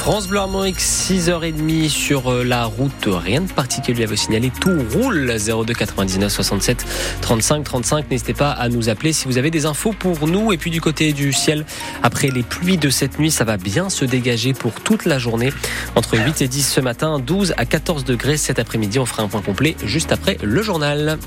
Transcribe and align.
France 0.00 0.28
Bleu 0.28 0.38
Armorique, 0.38 0.80
6h30 0.80 1.90
sur 1.90 2.32
euh, 2.32 2.42
la 2.42 2.64
route. 2.64 3.06
Rien 3.06 3.42
de 3.42 3.52
particulier 3.52 4.04
à 4.04 4.06
vous 4.06 4.16
signaler. 4.16 4.50
Tout 4.58 4.82
roule. 4.94 5.36
02 5.38 5.74
99 5.74 6.32
67 6.32 6.86
35 7.20 7.64
35. 7.64 8.10
N'hésitez 8.10 8.32
pas 8.32 8.50
à 8.50 8.70
nous 8.70 8.88
appeler 8.88 9.12
si 9.12 9.28
vous 9.28 9.36
avez 9.36 9.50
des 9.50 9.66
infos 9.66 9.92
pour 9.92 10.26
nous. 10.26 10.54
Et 10.54 10.56
puis 10.56 10.70
du 10.70 10.80
côté 10.80 11.12
du 11.12 11.34
ciel, 11.34 11.66
après 12.02 12.28
les 12.28 12.42
pluies 12.42 12.78
de 12.78 12.88
cette 12.88 13.18
nuit, 13.18 13.30
ça 13.30 13.44
va 13.44 13.58
bien 13.58 13.90
se 13.90 14.06
dégager 14.06 14.54
pour 14.54 14.72
toute 14.80 15.04
la 15.04 15.18
journée. 15.18 15.52
Entre 15.94 16.16
8 16.16 16.40
et 16.40 16.48
10 16.48 16.62
ce 16.62 16.80
matin, 16.80 17.18
12 17.18 17.52
à 17.58 17.66
14 17.66 18.04
degrés 18.04 18.38
cet 18.38 18.58
après-midi. 18.58 18.98
On 18.98 19.06
fera 19.06 19.22
un 19.22 19.28
point 19.28 19.42
complet 19.42 19.76
juste 19.84 20.12
après 20.12 20.38
le 20.42 20.62
journal. 20.62 21.18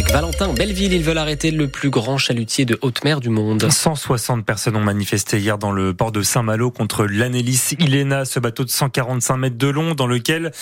Avec 0.00 0.14
Valentin 0.14 0.54
Belleville, 0.54 0.94
ils 0.94 1.02
veulent 1.02 1.18
arrêter 1.18 1.50
le 1.50 1.68
plus 1.68 1.90
grand 1.90 2.16
chalutier 2.16 2.64
de 2.64 2.78
haute 2.80 3.04
mer 3.04 3.20
du 3.20 3.28
monde. 3.28 3.70
160 3.70 4.46
personnes 4.46 4.76
ont 4.76 4.80
manifesté 4.80 5.38
hier 5.38 5.58
dans 5.58 5.72
le 5.72 5.92
port 5.92 6.10
de 6.10 6.22
Saint-Malo 6.22 6.70
contre 6.70 7.04
l'Anélis 7.04 7.74
Ilena, 7.78 8.24
ce 8.24 8.40
bateau 8.40 8.64
de 8.64 8.70
145 8.70 9.36
mètres 9.36 9.58
de 9.58 9.66
long 9.66 9.94
dans 9.94 10.06
lequel 10.06 10.52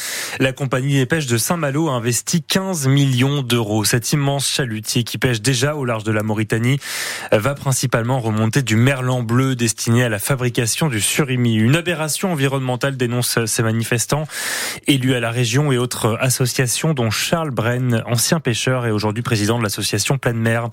la 0.40 0.52
compagnie 0.52 0.94
des 0.94 1.06
pêches 1.06 1.28
de 1.28 1.38
Saint-Malo 1.38 1.88
a 1.88 1.92
investi 1.92 2.42
15 2.42 2.88
millions 2.88 3.42
d'euros. 3.42 3.84
Cet 3.84 4.12
immense 4.12 4.48
chalutier 4.48 5.04
qui 5.04 5.18
pêche 5.18 5.40
déjà 5.40 5.76
au 5.76 5.84
large 5.84 6.02
de 6.02 6.10
la 6.10 6.24
Mauritanie 6.24 6.80
va 7.30 7.54
principalement 7.54 8.18
remonter 8.18 8.62
du 8.62 8.74
merlan 8.74 9.22
bleu 9.22 9.54
destiné 9.54 10.02
à 10.02 10.08
la 10.08 10.18
fabrication 10.18 10.88
du 10.88 11.00
surimi. 11.00 11.54
Une 11.54 11.76
aberration 11.76 12.32
environnementale 12.32 12.96
dénonce 12.96 13.38
ces 13.46 13.62
manifestants 13.62 14.26
élus 14.88 15.14
à 15.14 15.20
la 15.20 15.30
région 15.30 15.70
et 15.70 15.78
autres 15.78 16.18
associations 16.20 16.92
dont 16.92 17.10
Charles 17.10 17.52
Brenn, 17.52 18.02
ancien 18.04 18.40
pêcheur 18.40 18.84
et 18.84 18.90
aujourd'hui 18.90 19.22
président 19.28 19.58
de 19.58 19.62
l'association 19.62 20.16
Pleine 20.16 20.38
Mer, 20.38 20.70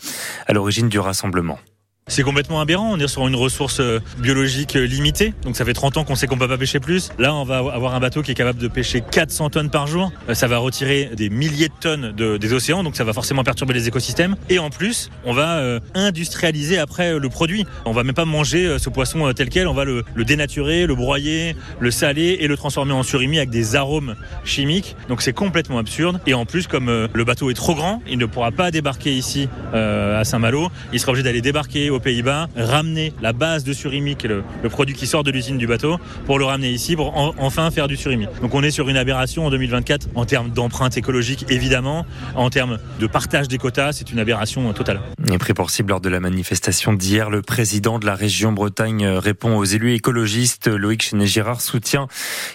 à 0.48 0.54
l'origine 0.54 0.88
du 0.88 0.98
rassemblement. 0.98 1.59
C'est 2.08 2.22
complètement 2.22 2.62
aberrant. 2.62 2.91
On 2.91 3.00
est 3.00 3.08
sur 3.08 3.27
une 3.27 3.36
ressource 3.36 3.80
euh, 3.80 4.00
biologique 4.20 4.76
euh, 4.76 4.86
limitée. 4.86 5.34
Donc 5.41 5.55
ça 5.55 5.66
fait 5.66 5.73
30 5.73 5.98
ans 5.98 6.04
qu'on 6.04 6.13
sait 6.13 6.27
qu'on 6.27 6.38
peut 6.38 6.48
pas 6.48 6.59
pêcher 6.59 6.80
plus. 6.80 7.09
Là, 7.18 7.34
on 7.34 7.44
va 7.44 7.58
avoir 7.58 7.96
un 7.96 8.00
bateau 8.00 8.22
qui 8.22 8.30
est 8.30 8.36
capable 8.36 8.59
de 8.59 8.68
pêcher 8.68 9.02
400 9.02 9.49
tonnes 9.49 9.71
par 9.71 9.88
jour. 9.88 10.12
Euh, 10.30 10.35
ça 10.35 10.46
va 10.46 10.60
retirer 10.60 11.10
des 11.18 11.32
milliers 11.32 11.68
de 11.68 11.74
tonnes 11.80 12.12
de, 12.12 12.38
des 12.38 12.54
océans. 12.54 12.84
Donc 12.84 12.96
ça 12.96 13.04
va 13.04 13.12
forcément 13.12 13.43
perturber 13.43 13.74
les 13.74 13.88
écosystèmes. 13.88 14.35
Et 14.52 14.60
en 14.60 14.70
plus, 14.70 15.10
on 15.26 15.34
va 15.34 15.80
industrialiser 15.96 16.77
après 16.77 17.18
le 17.18 17.30
produit. 17.30 17.65
On 17.85 17.91
va 17.91 18.04
même 18.04 18.13
pas 18.13 18.26
manger 18.26 18.77
ce 18.77 18.90
poisson 18.91 19.34
tel 19.34 19.49
quel. 19.49 19.68
On 19.68 19.74
va 19.74 19.84
le, 19.84 20.04
le, 20.13 20.26
dénaturer, 20.26 20.85
le 20.85 20.93
broyer, 20.93 21.55
le 21.80 21.90
saler 21.90 22.37
et 22.40 22.48
le 22.48 22.55
transformer 22.55 22.93
en 22.93 23.02
surimi 23.02 23.37
avec 23.37 23.49
des 23.49 23.76
arômes 23.76 24.15
chimiques. 24.43 24.96
Donc 25.10 25.24
c'est 25.24 25.34
complètement 25.34 25.80
absurde. 25.80 26.20
Et 26.27 26.35
en 26.35 26.46
plus, 26.46 26.68
comme 26.68 27.08
le 27.12 27.24
bateau 27.24 27.49
est 27.49 27.55
trop 27.55 27.74
grand, 27.74 28.04
il 28.08 28.20
ne 28.20 28.27
pourra 28.27 28.52
pas 28.52 28.70
débarquer 28.70 29.12
ici 29.13 29.49
à 29.74 30.24
Saint-Malo. 30.24 30.70
Il 30.93 30.99
sera 30.99 31.12
obligé 31.12 31.24
d'aller 31.24 31.41
débarquer 31.41 31.90
aux 31.96 31.99
Pays-Bas, 31.99 32.48
ramener 32.55 33.13
la 33.21 33.34
base 33.34 33.63
de 33.63 33.74
surimi, 33.74 34.15
qui 34.15 34.27
est 34.27 34.29
le, 34.29 34.43
produit 34.70 34.96
qui 34.96 35.07
sort 35.07 35.24
de 35.24 35.32
l'usine 35.32 35.57
du 35.57 35.68
bateau, 35.68 35.98
pour 36.26 36.40
le 36.40 36.46
ramener 36.46 36.70
ici, 36.70 36.96
pour 36.96 37.35
enfin 37.40 37.71
faire 37.71 37.87
du 37.87 37.98
surimi. 37.98 38.27
Donc 38.41 38.54
on 38.54 38.63
est 38.63 38.71
sur 38.71 38.90
une 38.90 38.98
aberration 38.98 39.46
en 39.46 39.49
2024 39.49 40.10
en 40.15 40.26
termes 40.26 40.49
d'empreinte 40.49 40.98
écologique, 40.98 41.46
évidemment, 41.49 42.05
en 42.35 42.49
termes 42.49 42.77
de 42.99 43.07
partage 43.07 43.48
des 43.48 43.57
quotas, 43.57 43.93
c'est 43.93 44.12
une 44.12 44.20
aberration 44.20 44.71
totale. 44.74 44.99
Et 45.32 45.37
pris 45.37 45.54
pour 45.54 45.70
cible 45.70 45.90
lors 45.90 46.02
de 46.02 46.10
la 46.10 46.20
manifestation 46.20 46.93
d'hier, 46.93 47.29
le 47.29 47.41
président 47.41 47.99
de 47.99 48.05
la 48.05 48.15
région 48.15 48.52
Bretagne 48.52 49.07
répond 49.07 49.57
aux 49.57 49.63
élus 49.63 49.93
écologistes. 49.93 50.68
Loïc 50.68 51.04
Chenet-Girard 51.04 51.62
soutient 51.62 52.07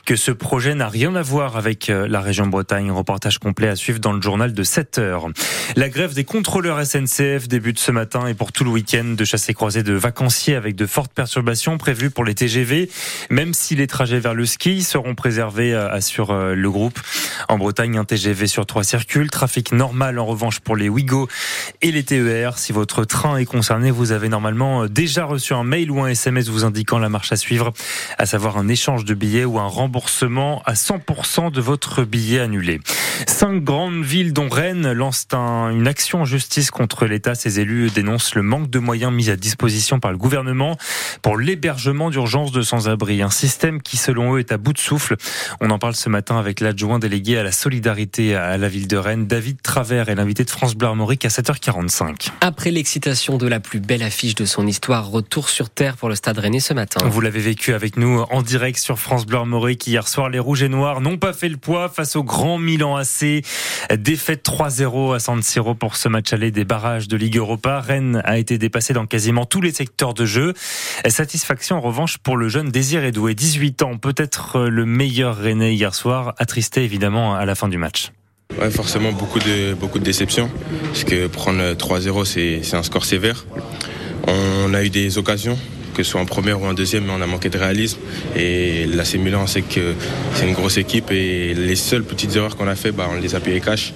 que 0.05 0.17
ce 0.17 0.31
projet 0.31 0.75
n'a 0.75 0.89
rien 0.89 1.15
à 1.15 1.23
voir 1.23 1.57
avec 1.57 1.91
euh, 1.91 2.07
la 2.09 2.21
région 2.21 2.47
Bretagne. 2.47 2.91
Reportage 2.91 3.39
complet 3.39 3.69
à 3.69 3.77
suivre 3.77 4.01
dans 4.01 4.13
le 4.13 4.21
journal 4.21 4.53
de 4.53 4.63
7 4.63 4.99
heures. 4.99 5.29
La 5.77 5.89
grève 5.89 6.15
des 6.15 6.25
contrôleurs 6.25 6.85
SNCF 6.85 7.49
débute 7.49 7.79
ce 7.79 7.93
matin 7.93 8.27
et 8.27 8.35
pour 8.35 8.53
tout 8.53 8.65
le 8.65 8.71
week-end 8.71 9.15
de 9.17 9.25
chassés 9.31 9.55
croisés 9.55 9.85
de 9.85 9.93
vacanciers 9.93 10.57
avec 10.57 10.75
de 10.75 10.87
fortes 10.87 11.13
perturbations 11.13 11.79
prévues 11.79 12.11
pour 12.11 12.25
les 12.25 12.35
TGV, 12.35 12.91
même 13.31 13.55
si 13.55 13.77
les 13.77 13.87
trajets 13.87 14.19
vers 14.19 14.35
le 14.35 14.45
ski 14.45 14.83
seront 14.83 15.15
préservés, 15.15 15.73
euh, 15.73 15.89
assure 15.89 16.33
euh, 16.33 16.55
le 16.57 16.71
groupe. 16.71 16.99
En 17.49 17.57
Bretagne, 17.57 17.97
un 17.97 18.05
TGV 18.05 18.49
sur 18.49 18.67
trois 18.67 18.83
circule. 18.83 19.31
Trafic 19.31 19.71
normal 19.71 20.19
en 20.19 20.27
revanche 20.27 20.59
pour 20.59 20.75
les 20.75 20.89
Ouigo 20.89 21.29
et 21.81 21.93
les 21.93 22.03
TER. 22.03 22.59
Si 22.59 22.73
votre 22.73 23.05
train 23.05 23.37
est 23.37 23.45
concerné, 23.45 23.93
vous 23.93 24.11
avez 24.11 24.29
normalement 24.29 24.83
euh, 24.83 24.89
déjà 24.89 25.25
reçu 25.27 25.55
un 25.55 25.63
mail 25.63 25.93
ou 25.93 26.03
un 26.03 26.09
SMS 26.09 26.49
vous 26.49 26.65
indiquant 26.65 26.99
la 26.99 27.09
marche 27.09 27.31
à 27.31 27.37
suivre, 27.37 27.73
à 28.19 28.27
savoir 28.27 28.59
un 28.59 28.67
échange 28.67 29.05
de 29.05 29.15
billets 29.15 29.45
ou 29.45 29.61
un 29.61 29.69
remboursement 29.69 30.61
à 30.67 30.73
100% 30.73 31.53
de 31.53 31.61
votre 31.61 32.03
billet 32.03 32.41
annulé. 32.41 32.81
Cinq 33.27 33.63
grandes 33.65 34.03
villes 34.03 34.33
dont 34.33 34.49
Rennes 34.49 34.93
lancent 34.93 35.27
une 35.33 35.87
action 35.87 36.23
en 36.23 36.25
justice 36.25 36.71
contre 36.71 37.07
l'État. 37.07 37.35
Ces 37.35 37.61
élus 37.61 37.91
dénoncent 37.91 38.35
le 38.35 38.43
manque 38.43 38.71
de 38.71 38.79
moyens 38.79 39.13
mis 39.13 39.31
à 39.31 39.37
disposition 39.37 40.01
par 40.01 40.13
le 40.13 40.19
gouvernement 40.19 40.77
pour 41.23 41.37
l'hébergement 41.37 42.11
d'urgence 42.11 42.53
de 42.53 42.63
sans-abri. 42.63 43.23
Un 43.23 43.31
système 43.31 43.83
qui, 43.83 43.97
selon 43.97 44.35
eux, 44.35 44.41
est 44.41 44.53
à 44.53 44.59
bout 44.59 44.73
de 44.73 44.79
souffle. 44.79 45.17
On 45.61 45.71
en 45.71 45.79
parle 45.79 45.95
ce 45.95 46.09
matin 46.09 46.39
avec 46.39 46.61
l'adjoint 46.61 46.99
délégué 46.99 47.39
à 47.39 47.43
la 47.43 47.53
solidarité 47.53 48.35
à 48.35 48.57
la 48.57 48.69
ville 48.69 48.89
de 48.89 48.97
Rennes, 48.97 49.27
David 49.27 49.63
Travers, 49.63 50.09
et 50.09 50.15
l'invité 50.15 50.45
de 50.45 50.51
France 50.51 50.75
Bleu 50.75 50.89
Armorique 50.89 51.25
à 51.25 51.29
7h45. 51.29 52.31
Après 52.41 52.71
l'excitation 52.71 53.39
de 53.39 53.47
la 53.47 53.61
plus 53.61 53.81
belle 53.81 54.03
affiche 54.03 54.35
de 54.35 54.45
son 54.45 54.67
histoire, 54.67 55.09
retour 55.09 55.49
sur 55.49 55.71
terre 55.71 55.97
pour 55.97 56.09
le 56.09 56.15
Stade 56.15 56.39
Rennais 56.39 56.61
ce 56.61 56.75
matin. 56.75 57.07
Vous 57.07 57.21
l'avez 57.21 57.41
vécu 57.41 57.75
avec 57.75 57.97
nous 57.97 58.25
en 58.31 58.43
direct 58.43 58.79
sur 58.79 58.99
France 58.99 59.27
Bleu 59.27 59.39
Armorique 59.39 59.87
hier 59.87 60.09
soir. 60.09 60.29
Les 60.29 60.39
Rouges 60.39 60.63
et 60.63 60.69
Noirs 60.69 61.01
n'ont 61.01 61.19
pas 61.19 61.33
fait 61.33 61.49
le 61.49 61.57
poids 61.57 61.89
face 61.89 62.17
au 62.17 62.25
grand 62.25 62.59
Milan 62.59 62.97
AC. 62.97 63.10
Défaite 63.97 64.45
3-0 64.45 65.15
à 65.15 65.19
San 65.19 65.43
Siro 65.43 65.75
pour 65.75 65.97
ce 65.97 66.09
match 66.09 66.33
aller 66.33 66.51
des 66.51 66.65
barrages 66.65 67.09
de 67.09 67.17
Ligue 67.17 67.37
Europa. 67.37 67.81
Rennes 67.81 68.23
a 68.25 68.39
été 68.39 68.59
dépassé 68.59 68.93
dans 68.93 69.07
quasiment 69.07 69.47
tous 69.47 69.61
les 69.61 69.73
secteurs 69.73 70.15
de 70.15 70.25
jeu. 70.25 70.55
Satisfaction 71.09 71.77
en 71.77 71.81
revanche 71.81 72.19
pour 72.19 72.37
le 72.37 72.49
jeune 72.49 72.71
Désir 72.71 73.05
Edoué, 73.05 73.35
18 73.35 73.83
ans, 73.83 73.97
peut-être 73.97 74.61
le 74.69 74.87
meilleur 74.87 75.37
Rennais 75.37 75.75
hier 75.75 75.95
soir, 75.95 76.35
attristé 76.39 76.85
évidemment 76.85 77.35
à 77.35 77.45
la 77.45 77.55
fin 77.55 77.69
du 77.69 77.79
match. 77.79 78.11
Ouais, 78.59 78.71
forcément 78.71 79.13
beaucoup 79.13 79.39
de, 79.39 79.75
beaucoup 79.75 79.99
de 79.99 80.05
déceptions, 80.05 80.51
parce 80.85 81.05
que 81.05 81.29
prendre 81.29 81.75
3-0 81.75 82.63
c'est 82.63 82.77
un 82.77 82.83
score 82.83 83.05
sévère. 83.05 83.47
On 84.27 84.75
a 84.75 84.85
eu 84.85 84.91
des 84.91 85.19
occasions, 85.19 85.59
que 85.95 86.03
ce 86.03 86.13
soit 86.13 86.21
en 86.21 86.27
première 86.27 86.61
ou 86.61 86.67
en 86.67 86.75
deuxième, 86.75 87.05
mais 87.05 87.13
on 87.17 87.23
a 87.23 87.27
manqué 87.27 87.49
de 87.49 87.59
réalisme. 87.59 87.99
Et 88.37 88.87
c'est 89.05 89.19
Milan, 89.19 89.47
sait 89.47 89.63
que 89.63 89.95
c'est 90.35 90.47
une 90.47 90.55
grosse 90.55 90.79
équipe 90.79 91.11
et 91.11 91.55
les 91.55 91.77
seules 91.77 92.05
petites 92.05 92.35
erreurs 92.37 92.57
qu'on 92.57 92.69
a 92.69 92.77
fait, 92.77 92.93
bah, 92.93 93.09
on 93.11 93.21
les 93.21 93.35
a 93.35 93.41
payées 93.41 93.61
cash. 93.61 93.93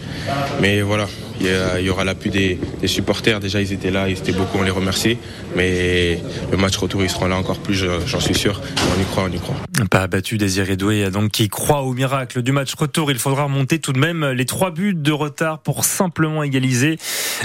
Mais 0.60 0.82
voilà, 0.82 1.06
il 1.40 1.84
y, 1.84 1.90
aura 1.90 2.04
l'appui 2.04 2.30
des, 2.30 2.58
supporters. 2.86 3.40
Déjà, 3.40 3.60
ils 3.60 3.72
étaient 3.72 3.90
là, 3.90 4.08
ils 4.08 4.18
étaient 4.18 4.32
beaucoup, 4.32 4.58
on 4.58 4.62
les 4.62 4.70
remercie. 4.70 5.18
Mais 5.56 6.20
le 6.50 6.56
match 6.56 6.76
retour, 6.76 7.02
ils 7.02 7.10
seront 7.10 7.26
là 7.26 7.36
encore 7.36 7.58
plus, 7.58 7.86
j'en 8.06 8.20
suis 8.20 8.34
sûr. 8.34 8.60
On 8.96 9.00
y 9.00 9.04
croit, 9.04 9.24
on 9.28 9.32
y 9.32 9.38
croit. 9.38 9.56
Pas 9.90 10.02
abattu, 10.02 10.38
Désiré 10.38 10.76
Doué, 10.76 11.10
donc 11.10 11.30
qui 11.32 11.48
croit 11.48 11.82
au 11.82 11.92
miracle 11.92 12.42
du 12.42 12.52
match 12.52 12.74
retour. 12.74 13.10
Il 13.10 13.18
faudra 13.18 13.44
remonter 13.44 13.78
tout 13.78 13.92
de 13.92 13.98
même 13.98 14.24
les 14.24 14.46
trois 14.46 14.70
buts 14.70 14.94
de 14.94 15.12
retard 15.12 15.58
pour 15.58 15.84
simplement 15.84 16.42
égaliser 16.42 16.98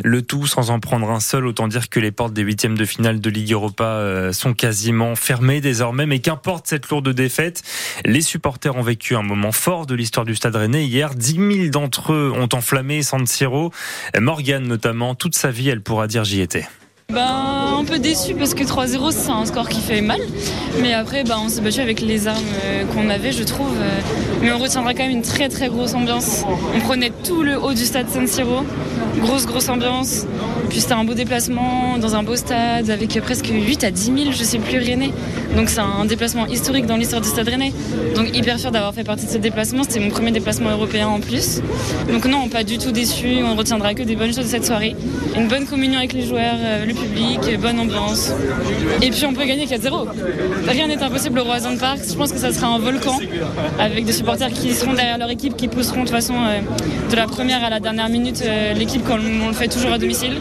le 0.04 0.22
tout 0.22 0.46
sans 0.46 0.70
en 0.70 0.80
prendre 0.80 1.10
un 1.10 1.20
seul. 1.20 1.48
Autant 1.48 1.68
dire 1.68 1.90
que 1.90 2.00
les 2.00 2.12
portes 2.12 2.34
des 2.34 2.42
huitièmes 2.42 2.78
de 2.78 2.86
finale 2.86 3.20
de 3.20 3.30
Ligue 3.30 3.54
Europa 3.54 3.86
euh, 3.86 4.32
sont 4.32 4.54
quasiment 4.54 5.16
fermées 5.16 5.62
désormais. 5.62 6.06
Mais 6.06 6.20
qu'importe 6.20 6.68
cette 6.68 6.90
lourde 6.90 7.10
défaite, 7.10 7.64
les 8.06 8.22
supporters 8.22 8.76
ont 8.76 8.82
vécu 8.82 9.16
un 9.16 9.24
moment 9.24 9.52
fort 9.52 9.86
de 9.86 9.96
l'histoire 9.96 10.26
du 10.26 10.36
Stade 10.36 10.56
Rennais. 10.56 10.86
Hier, 10.86 11.16
10 11.16 11.34
000 11.34 11.70
d'entre 11.70 12.14
eux 12.14 12.32
ont 12.36 12.50
enflammé 12.54 13.02
San 13.02 13.26
Siro. 13.26 13.72
Morgane 14.20 14.68
notamment, 14.68 15.16
toute 15.16 15.36
sa 15.36 15.52
vie, 15.52 15.70
elle 15.70 15.82
pourra 15.82 16.08
dire 16.08 16.24
j'y 16.24 16.42
étais. 16.42 16.68
Ben, 17.12 17.76
un 17.80 17.86
peu 17.86 17.98
déçu 17.98 18.36
parce 18.36 18.54
que 18.54 18.64
3-0 18.64 19.12
c'est 19.12 19.32
un 19.32 19.44
score 19.44 19.68
qui 19.68 19.82
fait 19.82 20.02
mal. 20.02 20.22
Mais 20.80 20.94
après 20.94 21.24
ben, 21.24 21.38
on 21.44 21.50
s'est 21.50 21.62
battu 21.62 21.80
avec 21.80 22.02
les 22.02 22.28
armes 22.28 22.38
euh, 22.64 22.86
qu'on 22.86 23.10
avait 23.10 23.32
je 23.32 23.44
trouve. 23.44 23.76
Euh. 23.76 24.00
Mais 24.44 24.52
on 24.52 24.60
retiendra 24.60 24.94
quand 24.94 25.02
même 25.02 25.12
une 25.12 25.24
très 25.24 25.50
très 25.50 25.70
grosse 25.70 25.96
ambiance. 25.96 26.46
On 26.76 26.80
prenait 26.82 27.12
tout 27.24 27.42
le 27.42 27.60
haut 27.60 27.74
du 27.74 27.84
stade 27.86 28.10
San 28.10 28.28
Siro. 28.28 28.64
Grosse 29.18 29.46
grosse 29.46 29.70
ambiance. 29.70 30.26
Puis 30.70 30.82
c'était 30.82 30.94
un 30.94 31.04
beau 31.04 31.14
déplacement 31.14 31.98
dans 31.98 32.16
un 32.16 32.24
beau 32.24 32.36
stade 32.36 32.90
avec 32.90 33.20
presque 33.22 33.48
8 33.48 33.84
à 33.84 33.92
10 33.92 34.04
000 34.06 34.18
je 34.32 34.44
sais 34.44 34.60
plus 34.60 34.78
Rennais. 34.78 35.12
Donc 35.56 35.70
c'est 35.70 35.80
un 35.80 36.06
déplacement 36.06 36.46
historique 36.46 36.86
dans 36.86 36.96
l'histoire 36.96 37.22
du 37.22 37.28
stade 37.28 37.50
Rennais. 37.50 37.74
Donc 38.16 38.36
hyper 38.36 38.60
fier 38.60 38.72
d'avoir 38.72 38.94
fait 38.94 39.04
partie 39.04 39.26
de 39.26 39.32
ce 39.32 39.38
déplacement. 39.38 39.84
C'était 39.84 40.00
mon 40.00 40.10
premier 40.10 40.32
déplacement 40.32 40.70
européen 40.70 41.08
en 41.08 41.20
plus. 41.20 41.62
Donc 42.12 42.26
non 42.26 42.48
pas 42.50 42.64
du 42.64 42.78
tout 42.78 42.92
déçu. 42.92 43.44
On 43.44 43.56
retiendra 43.56 43.94
que 43.94 44.04
des 44.04 44.16
bonnes 44.16 44.34
choses 44.34 44.46
de 44.46 44.50
cette 44.50 44.66
soirée. 44.66 44.96
Une 45.36 45.48
bonne 45.48 45.66
communion 45.66 45.98
avec 45.98 46.14
les 46.14 46.26
joueurs, 46.26 46.58
euh, 46.60 46.86
public, 46.86 47.60
bonne 47.60 47.80
ambiance. 47.80 48.32
Et 49.02 49.10
puis 49.10 49.26
on 49.26 49.34
peut 49.34 49.46
gagner 49.46 49.66
4-0. 49.66 50.08
Rien 50.68 50.88
n'est 50.88 51.02
impossible 51.02 51.40
au 51.40 51.44
Roison 51.44 51.78
Park. 51.78 52.00
Je 52.08 52.16
pense 52.16 52.32
que 52.32 52.40
ça 52.40 52.52
sera 52.52 52.68
un 52.68 52.80
volcan 52.80 53.18
avec 53.80 54.06
des 54.06 54.14
supporters 54.14 54.50
qui 54.50 54.74
seront 54.74 54.94
derrière 54.94 55.18
leur 55.18 55.30
équipe, 55.30 55.56
qui 55.56 55.68
pousseront 55.68 56.02
de 56.02 56.02
toute 56.02 56.12
façon 56.12 56.36
euh, 56.36 56.60
de 57.10 57.16
la 57.16 57.28
première 57.28 57.64
à 57.64 57.70
la 57.70 57.80
dernière 57.80 58.10
minute 58.10 58.44
euh, 58.46 58.74
quand 59.06 59.18
on 59.20 59.48
le 59.48 59.54
fait 59.54 59.68
toujours 59.68 59.92
à 59.92 59.98
domicile. 59.98 60.38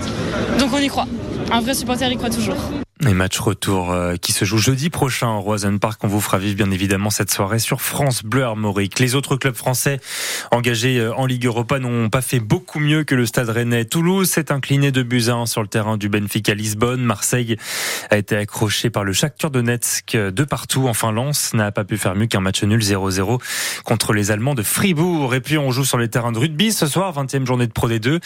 Donc 0.58 0.70
on 0.72 0.78
y 0.78 0.88
croit. 0.88 1.06
Un 1.50 1.60
vrai 1.60 1.75
supporter 1.75 2.10
y 2.10 2.16
croit 2.16 2.31
toujours. 2.31 2.56
Les 3.00 3.14
matchs 3.14 3.38
retour 3.38 3.92
euh, 3.92 4.16
qui 4.16 4.32
se 4.32 4.44
jouent 4.44 4.58
jeudi 4.58 4.90
prochain 4.90 5.28
au 5.28 5.40
Roison 5.40 5.78
Park. 5.78 6.02
On 6.02 6.08
vous 6.08 6.20
fera 6.20 6.38
vivre 6.38 6.56
bien 6.56 6.72
évidemment 6.72 7.10
cette 7.10 7.30
soirée 7.30 7.60
sur 7.60 7.80
France 7.80 8.24
Bleu 8.24 8.42
Armorique. 8.42 8.98
Les 8.98 9.14
autres 9.14 9.36
clubs 9.36 9.54
français 9.54 10.00
engagés 10.50 10.98
euh, 10.98 11.14
en 11.14 11.24
Ligue 11.24 11.46
Europa 11.46 11.78
n'ont 11.78 12.10
pas 12.10 12.22
fait 12.22 12.40
beaucoup 12.40 12.80
mieux 12.80 13.04
que 13.04 13.14
le 13.14 13.24
Stade 13.24 13.50
Rennais. 13.50 13.84
Toulouse 13.84 14.28
s'est 14.28 14.50
incliné 14.50 14.90
de 14.90 15.04
buts 15.04 15.28
sur 15.46 15.62
le 15.62 15.68
terrain 15.68 15.96
du 15.96 16.08
Benfica 16.08 16.54
Lisbonne. 16.54 17.00
Marseille 17.00 17.56
a 18.10 18.18
été 18.18 18.36
accroché 18.36 18.90
par 18.90 19.04
le 19.04 19.12
Shakhtar 19.12 19.52
Donetsk 19.52 20.16
de 20.16 20.44
partout. 20.44 20.88
Enfin, 20.88 21.12
Lens 21.12 21.54
n'a 21.54 21.70
pas 21.70 21.84
pu 21.84 21.98
faire 21.98 22.16
mieux 22.16 22.26
qu'un 22.26 22.40
match 22.40 22.64
nul 22.64 22.80
0-0 22.80 23.40
contre 23.84 24.12
les 24.12 24.32
Allemands 24.32 24.56
de 24.56 24.64
Fribourg. 24.64 25.36
Et 25.36 25.40
puis 25.40 25.56
on 25.56 25.70
joue 25.70 25.84
sur 25.84 25.98
les 25.98 26.08
terrains 26.08 26.32
de 26.32 26.38
rugby 26.40 26.72
ce 26.72 26.88
soir, 26.88 27.14
20e 27.14 27.46
journée 27.46 27.68
de 27.68 27.72
Pro 27.72 27.88
D2 27.88 28.18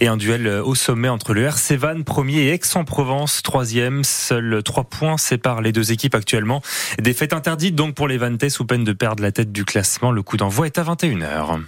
et 0.00 0.06
un 0.06 0.16
duel 0.16 0.46
euh, 0.46 0.62
au 0.62 0.76
sommet 0.76 1.08
entre 1.08 1.34
le 1.34 1.42
RC 1.42 1.76
Vannes, 1.76 2.04
premier 2.04 2.42
et 2.42 2.52
Aix-en-Provence, 2.52 3.42
troisième. 3.42 4.04
Seuls 4.20 4.62
trois 4.62 4.84
points 4.84 5.16
séparent 5.16 5.62
les 5.62 5.72
deux 5.72 5.92
équipes 5.92 6.14
actuellement. 6.14 6.60
Défaite 7.00 7.32
interdite 7.32 7.74
donc 7.74 7.94
pour 7.94 8.06
les 8.06 8.18
Vantais 8.18 8.50
sous 8.50 8.66
peine 8.66 8.84
de 8.84 8.92
perdre 8.92 9.22
la 9.22 9.32
tête 9.32 9.50
du 9.50 9.64
classement. 9.64 10.12
Le 10.12 10.22
coup 10.22 10.36
d'envoi 10.36 10.66
est 10.66 10.78
à 10.78 10.84
21h. 10.84 11.60